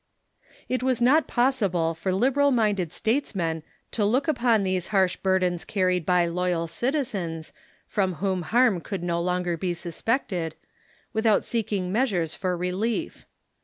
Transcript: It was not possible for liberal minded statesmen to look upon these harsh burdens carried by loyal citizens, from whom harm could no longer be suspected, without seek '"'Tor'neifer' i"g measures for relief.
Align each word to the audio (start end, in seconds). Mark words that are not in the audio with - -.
It 0.67 0.81
was 0.81 0.99
not 0.99 1.27
possible 1.27 1.93
for 1.93 2.11
liberal 2.11 2.49
minded 2.49 2.91
statesmen 2.91 3.61
to 3.91 4.03
look 4.03 4.27
upon 4.27 4.63
these 4.63 4.87
harsh 4.87 5.15
burdens 5.15 5.63
carried 5.63 6.07
by 6.07 6.25
loyal 6.25 6.65
citizens, 6.65 7.53
from 7.85 8.15
whom 8.15 8.41
harm 8.41 8.81
could 8.81 9.03
no 9.03 9.21
longer 9.21 9.57
be 9.57 9.75
suspected, 9.75 10.55
without 11.13 11.45
seek 11.45 11.67
'"'Tor'neifer' 11.67 11.81
i"g 11.85 11.91
measures 11.91 12.33
for 12.33 12.57
relief. 12.57 13.27